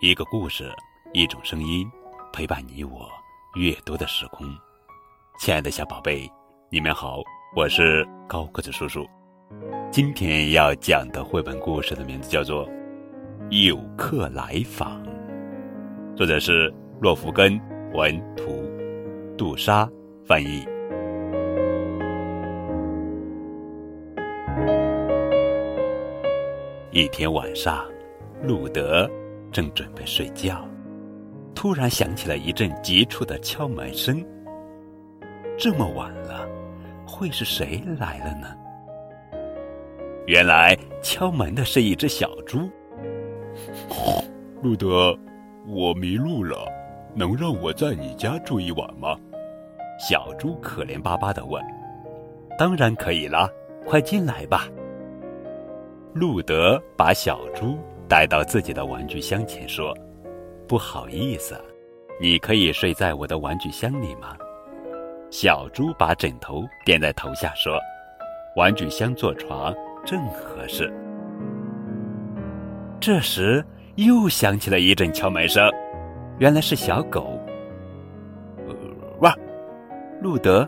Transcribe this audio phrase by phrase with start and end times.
[0.00, 0.72] 一个故事，
[1.12, 1.84] 一种声音，
[2.32, 3.10] 陪伴你我
[3.56, 4.46] 阅读的时空。
[5.40, 6.30] 亲爱的小宝贝，
[6.70, 7.20] 你们好，
[7.56, 9.04] 我是高个子叔叔。
[9.90, 12.64] 今天要讲的绘本故事的名字叫做
[13.66, 15.02] 《有客来访》，
[16.16, 17.60] 作者是洛夫根
[17.92, 18.70] 文图，
[19.36, 19.90] 杜莎
[20.24, 20.64] 翻译。
[26.92, 27.84] 一天晚上，
[28.44, 29.10] 路德。
[29.50, 30.66] 正准备睡觉，
[31.54, 34.24] 突然响起了一阵急促的敲门声。
[35.58, 36.48] 这么晚了，
[37.06, 38.54] 会是谁来了呢？
[40.26, 42.68] 原来敲门的是一只小猪。
[44.62, 45.18] 路德，
[45.66, 46.70] 我迷路了，
[47.14, 49.16] 能让我在你家住一晚吗？
[49.98, 51.64] 小猪可怜巴巴的问。
[52.56, 53.48] 当然可以啦，
[53.84, 54.68] 快进来吧。
[56.12, 57.78] 路德把小猪。
[58.08, 59.94] 带到自己的玩具箱前，说
[60.66, 61.54] ：“不好意思，
[62.18, 64.34] 你可以睡在我的玩具箱里吗？”
[65.30, 67.78] 小猪把枕头垫在头下，说
[68.56, 69.74] ：“玩具箱做床
[70.06, 70.90] 正合适。”
[72.98, 73.62] 这时
[73.96, 75.70] 又响起了一阵敲门声，
[76.38, 77.38] 原来是小狗。
[79.20, 79.34] 哇，
[80.22, 80.66] 路德，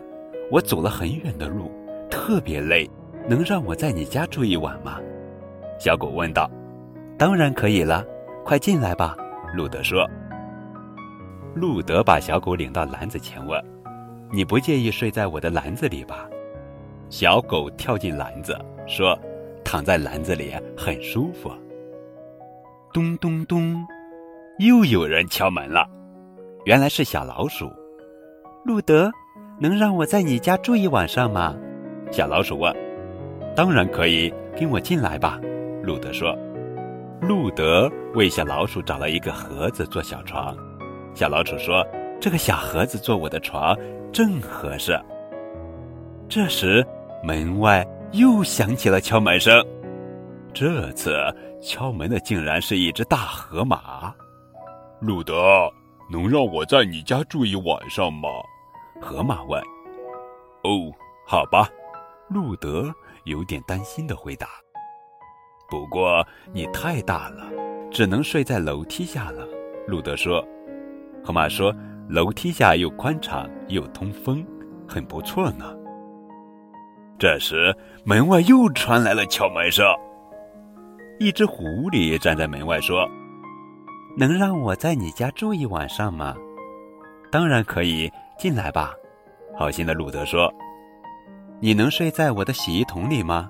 [0.51, 1.71] 我走了很远的路，
[2.07, 2.87] 特别累，
[3.27, 4.99] 能让我在你家住一晚吗？
[5.79, 6.47] 小狗问道。
[7.21, 8.03] 当然可以了，
[8.43, 9.15] 快进来吧。”
[9.53, 10.09] 路德说。
[11.53, 13.63] 路德把小狗领到篮子前问
[14.33, 16.27] ：“你不介意睡在我的篮子里吧？”
[17.11, 19.15] 小狗跳进篮子说
[19.63, 21.51] ：“躺在篮子里很舒服。”
[22.91, 23.85] 咚咚咚，
[24.57, 25.87] 又有人敲门了，
[26.65, 27.71] 原来是小老鼠。
[28.65, 29.11] 路德，
[29.59, 31.55] 能让我在你家住一晚上吗？
[32.11, 32.75] 小老鼠问。
[33.55, 35.39] “当然可以，跟我进来吧。”
[35.85, 36.35] 路德说。
[37.21, 40.57] 路德为小老鼠找了一个盒子做小床，
[41.13, 41.85] 小老鼠说
[42.19, 43.77] ：“这个小盒子做我的床
[44.11, 44.99] 正合适。”
[46.27, 46.83] 这时，
[47.23, 49.63] 门外又响起了敲门声，
[50.51, 51.13] 这次
[51.61, 54.11] 敲门的竟然是一只大河马。
[54.99, 55.71] 路德，
[56.09, 58.29] 能让我在你家住一晚上吗？
[58.99, 59.61] 河马问。
[60.65, 60.91] “哦，
[61.27, 61.69] 好吧。”
[62.29, 62.91] 路德
[63.25, 64.47] 有点担心的回答。
[65.71, 67.49] 不过你太大了，
[67.89, 69.47] 只能睡在楼梯下了。
[69.87, 70.45] 路德说
[71.23, 71.73] ：“河马说，
[72.09, 74.45] 楼梯下又宽敞又通风，
[74.85, 75.73] 很不错呢。”
[77.17, 77.73] 这时
[78.03, 79.85] 门外又传来了敲门声。
[81.19, 83.07] 一只狐狸站在门外说
[84.17, 86.35] ：“能让我在你家住一晚上吗
[87.31, 88.93] ？”“当然可以，进来吧。”
[89.57, 90.53] 好心的路德说。
[91.61, 93.47] “你能睡在我的洗衣桶里吗？”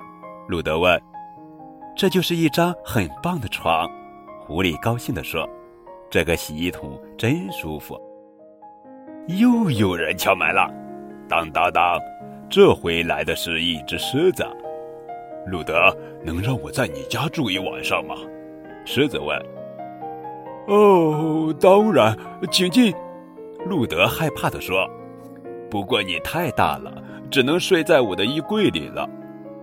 [0.47, 1.01] 路德问。
[1.95, 3.87] 这就是一张很棒的床，
[4.39, 5.47] 狐狸高兴地说
[6.09, 7.99] ：“这个洗衣桶真舒服。”
[9.27, 10.67] 又有人敲门了，
[11.29, 11.99] 当当当，
[12.49, 14.43] 这回来的是一只狮子。
[15.45, 18.15] 路德，能让我在你家住一晚上吗？
[18.85, 19.37] 狮子问。
[20.67, 22.17] “哦，当然，
[22.51, 22.93] 请进。”
[23.67, 24.89] 路德害怕地说。
[25.69, 26.91] “不过你太大了，
[27.29, 29.07] 只能睡在我的衣柜里了。”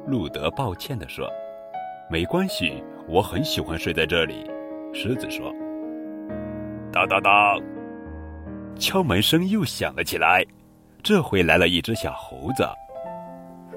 [0.07, 1.29] 路德抱歉地说。
[2.11, 4.51] 没关系，我很喜欢睡在这里。”
[4.95, 5.53] 狮子说。
[6.91, 7.61] 当当当，
[8.79, 10.45] 敲门声又响了起来。
[11.03, 12.67] 这回来了一只小猴子。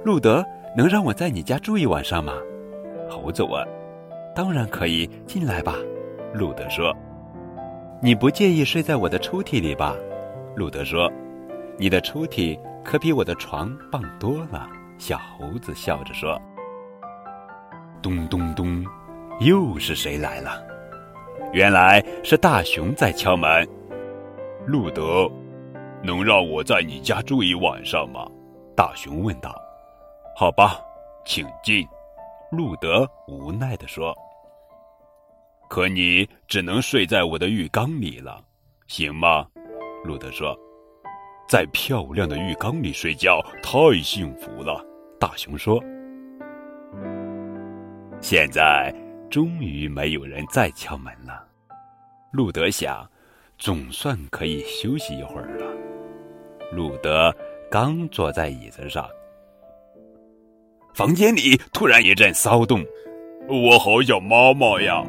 [0.03, 0.43] 路德，
[0.75, 2.33] 能让我在你家住一晚上吗？
[3.09, 3.67] 猴子问。
[4.33, 5.75] 当然可以，进来吧。
[6.33, 6.95] 路德说。
[8.01, 9.93] 你不介意睡在我的抽屉里吧？
[10.55, 11.11] 路德说。
[11.77, 14.67] 你的抽屉可比我的床棒多了。
[14.97, 16.41] 小猴子笑着说。
[18.01, 18.83] 咚咚咚，
[19.39, 20.63] 又是谁来了？
[21.53, 23.67] 原来是大熊在敲门。
[24.65, 25.29] 路德，
[26.03, 28.25] 能让我在你家住一晚上吗？
[28.75, 29.55] 大熊问道。
[30.35, 30.79] 好吧，
[31.25, 31.85] 请进。
[32.51, 34.13] 路德无奈地说。
[35.69, 38.43] 可你只能睡在我的浴缸里了，
[38.87, 39.45] 行吗？
[40.03, 40.57] 路德说。
[41.47, 44.83] 在漂亮的浴缸里睡觉太幸福了。
[45.19, 45.81] 大熊说。
[48.21, 48.93] 现在
[49.31, 51.43] 终于没有人再敲门了，
[52.31, 53.09] 路德想，
[53.57, 55.65] 总算可以休息一会儿了。
[56.71, 57.35] 路德
[57.69, 59.09] 刚坐在椅子上，
[60.93, 62.85] 房间里突然一阵骚动。
[63.49, 65.03] 我好想妈妈呀！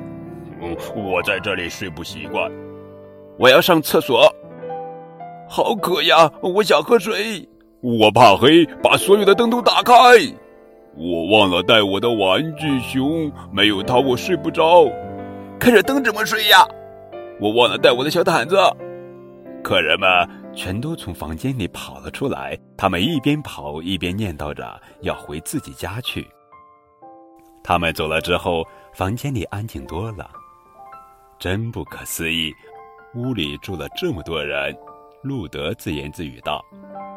[0.97, 2.51] 我在这里睡不习惯。
[3.39, 4.35] 我要上厕所，
[5.47, 6.33] 好渴呀！
[6.41, 7.47] 我想喝水。
[7.83, 9.93] 我怕黑，把所有的灯都打开。
[10.97, 14.85] 我忘了带我的玩具熊，没有它我睡不着。
[15.59, 16.67] 开着灯怎么睡呀？
[17.41, 18.57] 我忘了带我的小毯子。
[19.65, 20.09] 客人们
[20.55, 26.27] 全都从房间里跑了出来，他们一边跑一边念叨着要回自己家去。
[27.65, 30.29] 他们走了之后，房间里安静多了。
[31.39, 32.53] 真不可思议，
[33.15, 34.77] 屋里住了这么多人。
[35.23, 36.61] 路德自言自语道。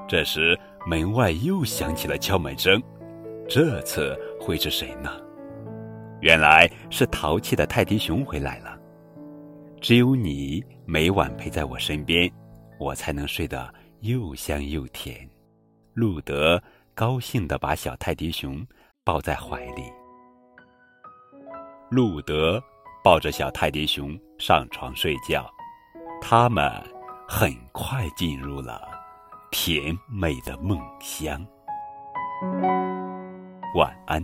[0.07, 0.57] 这时，
[0.87, 2.81] 门外又响起了敲门声，
[3.47, 5.11] 这次会是谁呢？
[6.21, 8.77] 原来是淘气的泰迪熊回来了。
[9.79, 12.31] 只有你每晚陪在我身边，
[12.79, 15.29] 我才能睡得又香又甜。
[15.93, 16.61] 路德
[16.93, 18.65] 高兴地把小泰迪熊
[19.03, 19.83] 抱在怀里。
[21.91, 22.61] 路德
[23.03, 25.47] 抱着小泰迪熊上床睡觉，
[26.19, 26.71] 他们
[27.27, 28.81] 很快进入了。
[29.51, 31.45] 甜美的梦乡。
[33.75, 34.23] 晚安，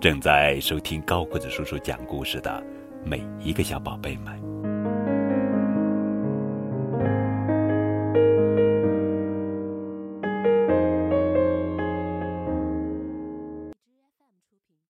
[0.00, 2.64] 正在收听高个子叔叔讲故事的
[3.04, 4.63] 每一个小宝贝们。